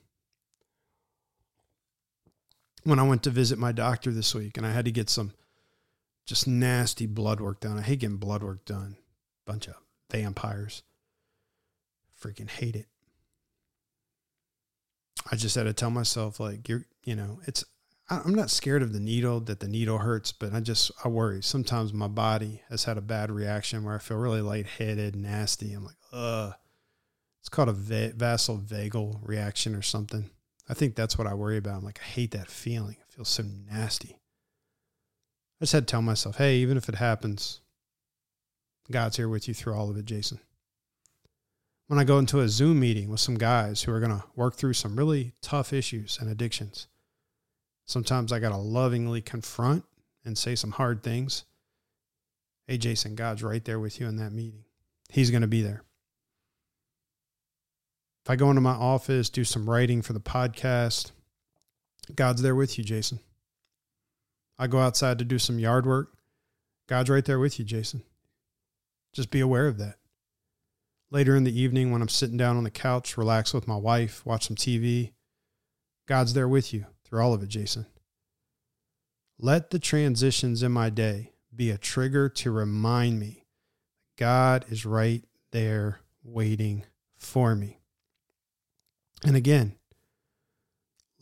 [2.98, 5.34] I went to visit my doctor this week and I had to get some
[6.30, 7.80] just nasty blood work done.
[7.80, 8.98] I hate getting blood work done.
[9.46, 9.74] Bunch of
[10.12, 10.84] vampires.
[12.22, 12.86] Freaking hate it.
[15.32, 17.64] I just had to tell myself, like, you're, you know, it's,
[18.12, 21.42] I'm not scared of the needle, that the needle hurts, but I just, I worry.
[21.42, 25.74] Sometimes my body has had a bad reaction where I feel really lightheaded, nasty.
[25.74, 26.54] I'm like, ugh.
[27.40, 30.30] It's called a va- vasovagal reaction or something.
[30.70, 31.80] I think that's what I worry about.
[31.80, 32.98] I'm like, I hate that feeling.
[33.00, 34.20] It feels so nasty.
[35.60, 37.60] I just had to tell myself, hey, even if it happens,
[38.90, 40.40] God's here with you through all of it, Jason.
[41.88, 44.56] When I go into a Zoom meeting with some guys who are going to work
[44.56, 46.88] through some really tough issues and addictions,
[47.86, 49.84] sometimes I got to lovingly confront
[50.24, 51.44] and say some hard things.
[52.68, 54.64] Hey, Jason, God's right there with you in that meeting.
[55.10, 55.84] He's going to be there.
[58.24, 61.12] If I go into my office, do some writing for the podcast,
[62.16, 63.20] God's there with you, Jason.
[64.60, 66.12] I go outside to do some yard work.
[66.88, 68.04] God's right there with you, Jason.
[69.14, 69.96] Just be aware of that.
[71.10, 74.24] Later in the evening, when I'm sitting down on the couch, relax with my wife,
[74.26, 75.14] watch some TV,
[76.08, 77.86] God's there with you through all of it, Jason.
[79.40, 83.46] Let the transitions in my day be a trigger to remind me
[84.18, 86.86] that God is right there waiting
[87.16, 87.80] for me.
[89.24, 89.76] And again,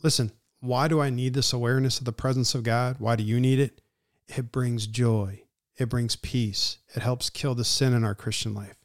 [0.02, 2.96] listen, why do I need this awareness of the presence of God?
[2.98, 3.80] Why do you need it?
[4.26, 5.42] It brings joy,
[5.76, 8.76] it brings peace, it helps kill the sin in our Christian life.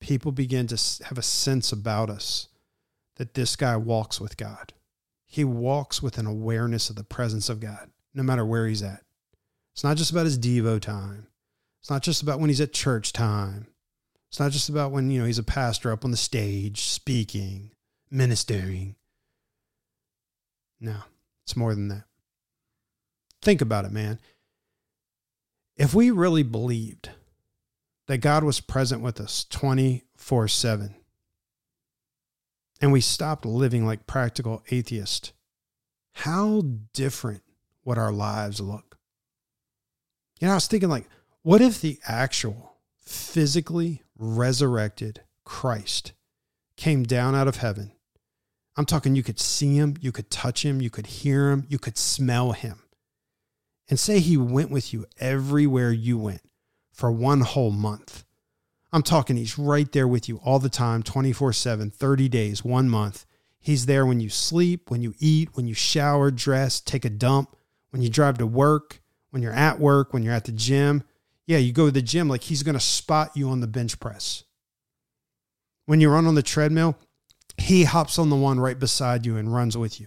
[0.00, 2.48] People begin to have a sense about us
[3.16, 4.72] that this guy walks with God.
[5.26, 9.02] He walks with an awareness of the presence of God, no matter where he's at.
[9.72, 11.28] It's not just about his Devo time.
[11.80, 13.68] It's not just about when he's at church time.
[14.28, 17.70] It's not just about when, you know, he's a pastor up on the stage speaking,
[18.10, 18.96] ministering.
[20.80, 20.96] No,
[21.44, 22.04] it's more than that.
[23.42, 24.20] Think about it, man.
[25.76, 27.10] If we really believed
[28.06, 30.94] that God was present with us 24 7,
[32.80, 35.32] and we stopped living like practical atheists,
[36.12, 36.62] how
[36.92, 37.42] different
[37.84, 38.98] would our lives look?
[40.40, 41.08] You know, I was thinking, like,
[41.42, 46.12] what if the actual physically resurrected Christ
[46.76, 47.92] came down out of heaven?
[48.78, 51.80] I'm talking you could see him, you could touch him, you could hear him, you
[51.80, 52.78] could smell him.
[53.90, 56.42] And say he went with you everywhere you went
[56.92, 58.24] for one whole month.
[58.92, 62.88] I'm talking he's right there with you all the time, 24 7, 30 days, one
[62.88, 63.26] month.
[63.58, 67.56] He's there when you sleep, when you eat, when you shower, dress, take a dump,
[67.90, 71.02] when you drive to work, when you're at work, when you're at the gym.
[71.46, 73.98] Yeah, you go to the gym, like he's going to spot you on the bench
[73.98, 74.44] press.
[75.86, 76.96] When you run on the treadmill,
[77.60, 80.06] he hops on the one right beside you and runs with you.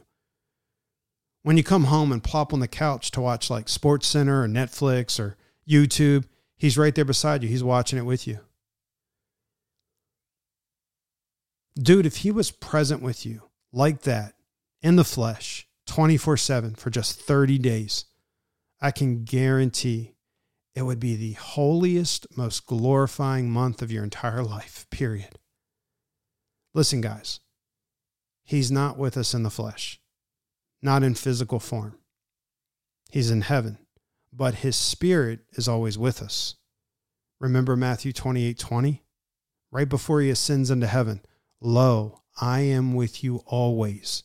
[1.44, 4.48] When you come home and plop on the couch to watch like Sports Center or
[4.48, 5.38] Netflix or
[5.68, 6.26] YouTube,
[6.56, 7.50] he's right there beside you.
[7.50, 8.40] He's watching it with you.
[11.76, 14.34] Dude, if he was present with you like that
[14.82, 18.06] in the flesh 24 7 for just 30 days,
[18.80, 20.16] I can guarantee
[20.76, 25.38] it would be the holiest, most glorifying month of your entire life, period.
[26.74, 27.42] Listen, guys,
[28.44, 30.00] he's not with us in the flesh,
[30.82, 31.98] not in physical form.
[33.12, 33.78] He's in heaven,
[34.32, 36.56] but his spirit is always with us.
[37.40, 39.04] Remember Matthew 28 20?
[39.72, 41.22] Right before he ascends into heaven,
[41.60, 44.24] Lo, I am with you always,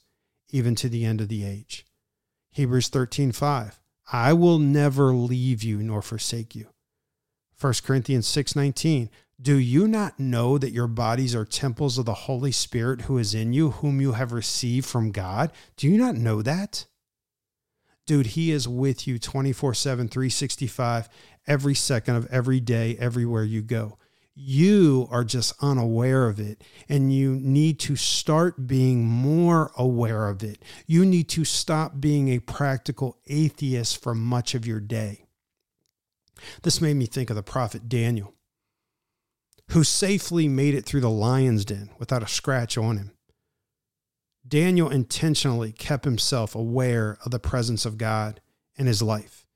[0.51, 1.87] even to the end of the age.
[2.53, 3.81] Hebrews 13 5.
[4.13, 6.69] I will never leave you nor forsake you.
[7.61, 9.09] 1 Corinthians 6:19
[9.41, 13.35] Do you not know that your bodies are temples of the Holy Spirit who is
[13.35, 15.53] in you whom you have received from God?
[15.77, 16.87] Do you not know that?
[18.07, 21.09] Dude, he is with you 24/7 365
[21.47, 23.99] every second of every day everywhere you go
[24.39, 30.45] you are just unaware of it and you need to start being more aware of
[30.45, 30.63] it.
[30.87, 35.25] You need to stop being a practical atheist for much of your day.
[36.63, 38.35] This made me think of the prophet Daniel,
[39.71, 43.13] who safely made it through the lion's den without a scratch on him.
[44.47, 48.41] Daniel intentionally kept himself aware of the presence of God
[48.77, 49.47] in his life.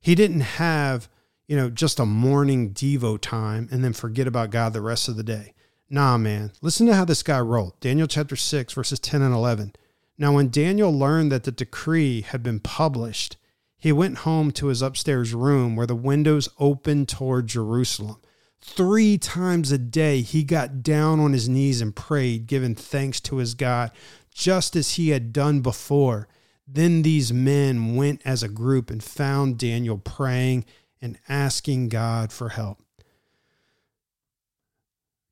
[0.00, 1.08] He didn't have
[1.46, 5.16] you know, just a morning Devo time and then forget about God the rest of
[5.16, 5.54] the day.
[5.88, 6.52] Nah, man.
[6.60, 7.78] Listen to how this guy rolled.
[7.80, 9.74] Daniel chapter 6, verses 10 and 11.
[10.18, 13.36] Now, when Daniel learned that the decree had been published,
[13.78, 18.16] he went home to his upstairs room where the windows opened toward Jerusalem.
[18.60, 23.36] Three times a day, he got down on his knees and prayed, giving thanks to
[23.36, 23.90] his God,
[24.34, 26.28] just as he had done before.
[26.66, 30.64] Then these men went as a group and found Daniel praying
[31.00, 32.82] and asking God for help.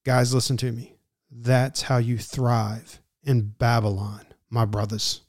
[0.05, 0.97] Guys, listen to me.
[1.31, 5.23] That's how you thrive in Babylon, my brothers.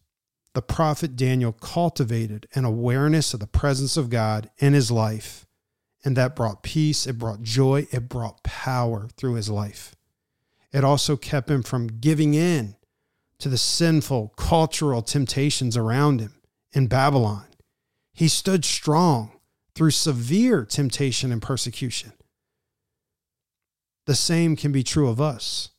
[0.53, 5.44] The prophet Daniel cultivated an awareness of the presence of God in his life,
[6.05, 9.95] and that brought peace, it brought joy, it brought power through his life.
[10.71, 12.75] It also kept him from giving in
[13.39, 16.35] to the sinful cultural temptations around him
[16.71, 17.45] in Babylon.
[18.13, 19.31] He stood strong
[19.73, 22.13] through severe temptation and persecution.
[24.05, 25.69] The same can be true of us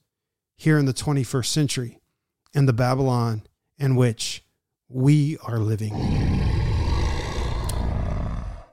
[0.57, 2.01] here in the 21st century
[2.53, 3.43] in the Babylon
[3.79, 4.45] in which
[4.89, 6.55] we are living.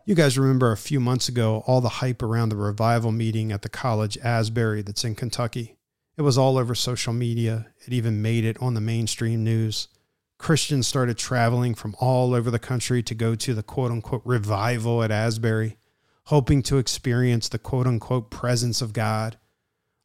[0.05, 3.61] You guys remember a few months ago all the hype around the revival meeting at
[3.61, 5.77] the college Asbury that's in Kentucky.
[6.17, 7.67] It was all over social media.
[7.87, 9.87] It even made it on the mainstream news.
[10.37, 15.01] Christians started traveling from all over the country to go to the quote unquote revival
[15.03, 15.77] at Asbury,
[16.25, 19.37] hoping to experience the quote unquote presence of God.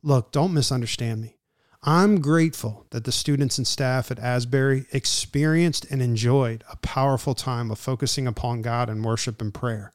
[0.05, 1.38] Look, don't misunderstand me.
[1.89, 7.71] I'm grateful that the students and staff at Asbury experienced and enjoyed a powerful time
[7.71, 9.95] of focusing upon God and worship and prayer.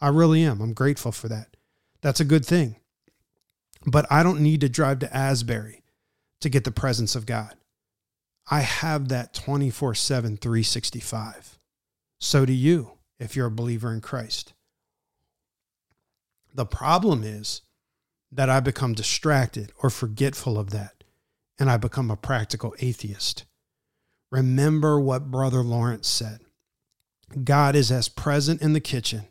[0.00, 0.62] I really am.
[0.62, 1.54] I'm grateful for that.
[2.00, 2.76] That's a good thing.
[3.84, 5.82] But I don't need to drive to Asbury
[6.40, 7.56] to get the presence of God.
[8.50, 11.58] I have that 24 7, 365.
[12.18, 14.54] So do you if you're a believer in Christ.
[16.54, 17.60] The problem is
[18.32, 20.97] that I become distracted or forgetful of that,
[21.58, 23.44] and I become a practical atheist.
[24.30, 26.40] Remember what Brother Lawrence said
[27.44, 29.26] God is as present in the kitchen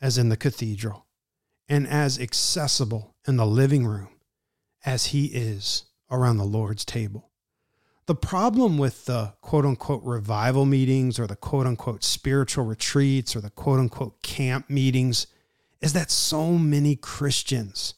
[0.00, 1.06] as in the cathedral,
[1.68, 4.08] and as accessible in the living room
[4.84, 7.30] as he is around the Lord's table.
[8.06, 13.40] The problem with the quote unquote revival meetings or the quote unquote spiritual retreats or
[13.40, 15.26] the quote unquote camp meetings
[15.80, 17.94] is that so many Christians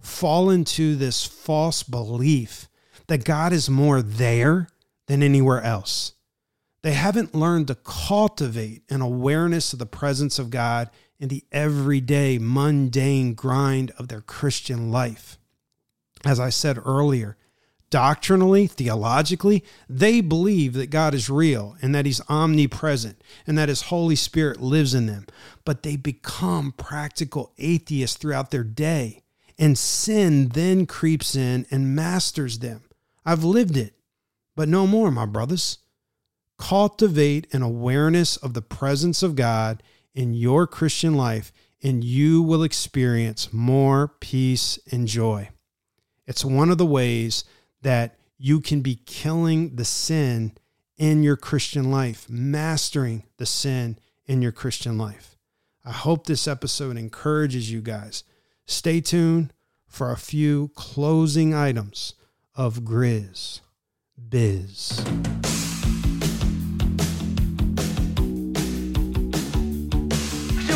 [0.00, 2.68] fall into this false belief
[3.08, 4.68] that God is more there
[5.06, 6.12] than anywhere else.
[6.82, 12.38] They haven't learned to cultivate an awareness of the presence of God in the everyday,
[12.38, 15.38] mundane grind of their Christian life.
[16.24, 17.36] As I said earlier,
[17.90, 23.82] doctrinally, theologically, they believe that God is real and that He's omnipresent and that His
[23.82, 25.26] Holy Spirit lives in them.
[25.64, 29.22] But they become practical atheists throughout their day,
[29.58, 32.82] and sin then creeps in and masters them.
[33.24, 33.94] I've lived it,
[34.56, 35.78] but no more, my brothers.
[36.58, 39.82] Cultivate an awareness of the presence of God
[40.14, 41.52] in your Christian life,
[41.82, 45.50] and you will experience more peace and joy.
[46.26, 47.44] It's one of the ways
[47.82, 50.52] that you can be killing the sin
[50.96, 55.36] in your Christian life, mastering the sin in your Christian life.
[55.84, 58.22] I hope this episode encourages you guys.
[58.66, 59.52] Stay tuned
[59.88, 62.14] for a few closing items
[62.54, 63.62] of Griz
[64.28, 65.02] Biz.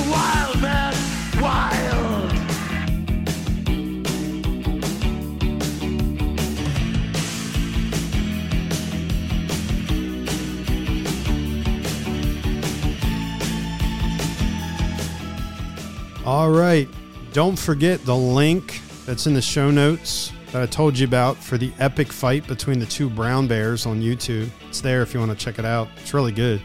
[0.09, 0.95] Wild, man.
[1.41, 2.33] Wild.
[16.25, 16.89] All right.
[17.33, 21.59] Don't forget the link that's in the show notes that I told you about for
[21.59, 24.49] the epic fight between the two brown bears on YouTube.
[24.69, 25.89] It's there if you want to check it out.
[25.99, 26.63] It's really good.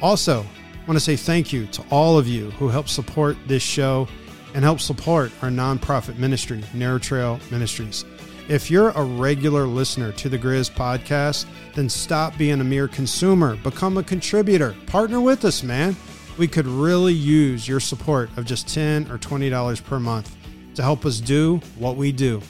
[0.00, 3.62] Also, I want to say thank you to all of you who help support this
[3.62, 4.08] show
[4.54, 8.06] and help support our nonprofit ministry, Narrow Trail Ministries.
[8.48, 13.56] If you're a regular listener to the Griz podcast, then stop being a mere consumer,
[13.56, 15.94] become a contributor, partner with us, man.
[16.38, 20.34] We could really use your support of just 10 or $20 per month
[20.74, 22.40] to help us do what we do.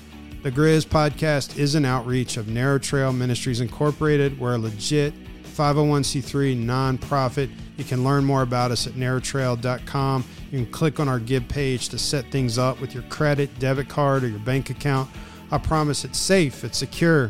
[0.47, 4.39] The Griz podcast is an outreach of Narrow Trail Ministries Incorporated.
[4.39, 7.51] We're a legit 501c3 nonprofit.
[7.77, 10.25] You can learn more about us at narrowtrail.com.
[10.53, 13.89] You can click on our Give page to set things up with your credit, debit
[13.89, 15.11] card, or your bank account.
[15.51, 17.29] I promise it's safe, it's secure,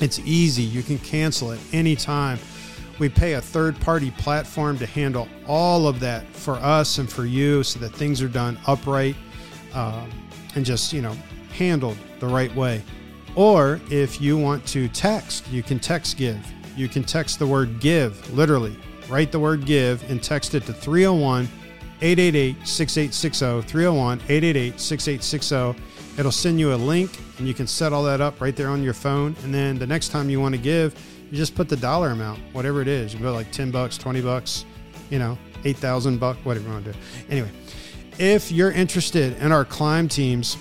[0.00, 0.62] it's easy.
[0.62, 2.38] You can cancel at any time.
[2.98, 7.26] We pay a third party platform to handle all of that for us and for
[7.26, 9.16] you so that things are done upright
[9.74, 10.10] um,
[10.54, 11.14] and just, you know,
[11.52, 12.82] handled the right way.
[13.34, 16.40] Or if you want to text, you can text give.
[16.76, 18.76] You can text the word give, literally.
[19.08, 21.48] Write the word give and text it to 301
[22.00, 23.68] 888 6860.
[23.68, 26.18] 301 888 6860.
[26.18, 28.82] It'll send you a link and you can set all that up right there on
[28.82, 29.34] your phone.
[29.42, 30.94] And then the next time you want to give,
[31.30, 33.14] you just put the dollar amount, whatever it is.
[33.14, 34.64] You put like 10 bucks, 20 bucks,
[35.10, 36.98] you know, 8,000 bucks, whatever you want to do.
[37.30, 37.50] Anyway,
[38.18, 40.56] if you're interested in our climb teams,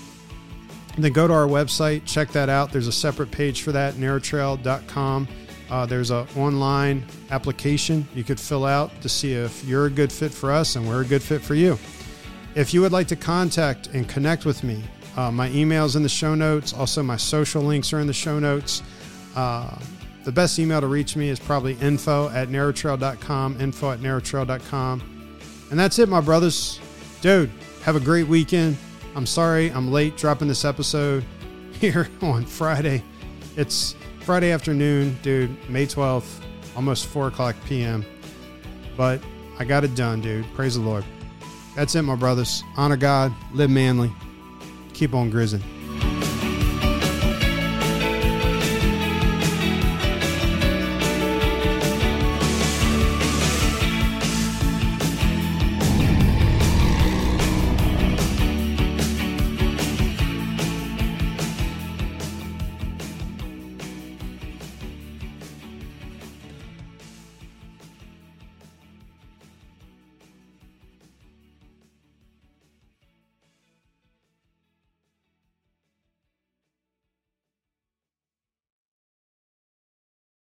[0.97, 2.71] then go to our website, check that out.
[2.71, 5.27] There's a separate page for that, narrowtrail.com.
[5.69, 10.11] Uh, there's an online application you could fill out to see if you're a good
[10.11, 11.77] fit for us and we're a good fit for you.
[12.55, 14.83] If you would like to contact and connect with me,
[15.15, 16.73] uh, my email's in the show notes.
[16.73, 18.83] Also, my social links are in the show notes.
[19.35, 19.77] Uh,
[20.25, 25.37] the best email to reach me is probably info at narrowtrail.com, info at narrowtrail.com.
[25.71, 26.81] And that's it, my brothers.
[27.21, 27.49] Dude,
[27.83, 28.77] have a great weekend.
[29.15, 31.25] I'm sorry I'm late dropping this episode
[31.73, 33.03] here on Friday.
[33.57, 36.41] It's Friday afternoon, dude, May 12th,
[36.75, 38.05] almost 4 o'clock p.m.
[38.95, 39.21] But
[39.59, 40.45] I got it done, dude.
[40.53, 41.03] Praise the Lord.
[41.75, 42.63] That's it, my brothers.
[42.77, 44.11] Honor God, live manly,
[44.93, 45.63] keep on grizzing.